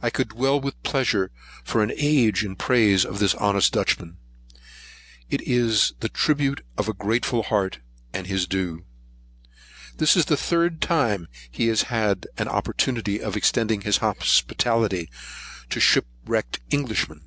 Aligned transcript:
I 0.00 0.08
could 0.08 0.30
dwell 0.30 0.58
with 0.58 0.82
pleasure 0.82 1.30
for 1.62 1.82
an 1.82 1.92
age 1.94 2.42
in 2.42 2.56
praise 2.56 3.04
of 3.04 3.18
this 3.18 3.34
honest 3.34 3.70
Dutchman; 3.74 4.16
it 5.28 5.42
is 5.46 5.92
the 6.00 6.08
tribute 6.08 6.64
of 6.78 6.88
a 6.88 6.94
grateful 6.94 7.42
heart, 7.42 7.80
and 8.14 8.26
his 8.26 8.46
due. 8.46 8.86
This 9.98 10.16
is 10.16 10.24
the 10.24 10.38
third 10.38 10.80
time 10.80 11.28
he 11.50 11.66
has 11.68 11.82
had 11.92 12.26
an 12.38 12.48
opportunity 12.48 13.20
of 13.22 13.36
extending 13.36 13.82
his 13.82 13.98
hospitality 13.98 15.10
to 15.68 15.80
shipwrecked 15.80 16.60
Englishmen. 16.72 17.24